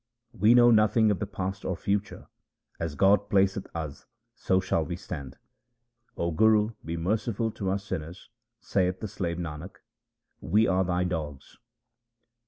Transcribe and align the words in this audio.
We 0.33 0.55
know 0.55 0.71
nothing 0.71 1.11
of 1.11 1.19
the 1.19 1.27
past 1.27 1.63
or 1.63 1.75
future; 1.75 2.25
as 2.79 2.95
God 2.95 3.29
placeth 3.29 3.67
us 3.75 4.07
so 4.33 4.59
shall 4.59 4.83
we 4.83 4.95
stand. 4.95 5.37
0 6.15 6.31
Guru, 6.31 6.71
be 6.83 6.97
merciful 6.97 7.51
to 7.51 7.69
us 7.69 7.83
sinners; 7.85 8.31
saith 8.59 8.99
the 8.99 9.07
slave 9.07 9.37
Nanak, 9.37 9.75
we 10.39 10.65
are 10.65 10.83
thy 10.83 11.03
dogs. 11.03 11.59